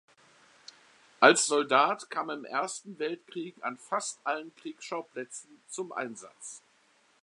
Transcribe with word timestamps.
Als 1.19 1.45
Soldat 1.45 2.09
kam 2.09 2.29
er 2.29 2.35
im 2.37 2.43
Ersten 2.45 2.97
Weltkrieg 2.97 3.55
an 3.63 3.77
fast 3.77 4.19
allen 4.23 4.51
Kriegsschauplätzen 4.55 5.61
zum 5.67 5.91
Einsatz. 5.91 6.63